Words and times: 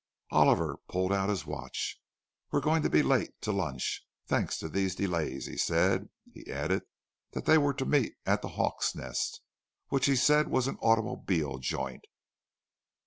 Oliver 0.31 0.77
pulled 0.89 1.13
out 1.13 1.29
his 1.29 1.45
watch. 1.45 2.01
"We're 2.51 2.59
going 2.59 2.81
to 2.81 2.89
be 2.89 3.03
late 3.03 3.39
to 3.43 3.51
lunch, 3.51 4.03
thanks 4.25 4.57
to 4.57 4.67
these 4.67 4.95
delays," 4.95 5.45
he 5.45 5.57
said. 5.57 6.09
He 6.33 6.51
added 6.51 6.81
that 7.33 7.45
they 7.45 7.59
were 7.59 7.75
to 7.75 7.85
meet 7.85 8.15
at 8.25 8.41
the 8.41 8.47
"Hawk's 8.57 8.95
Nest," 8.95 9.41
which 9.89 10.07
he 10.07 10.15
said 10.15 10.47
was 10.47 10.65
an 10.65 10.77
"automobile 10.81 11.59
joint." 11.59 12.05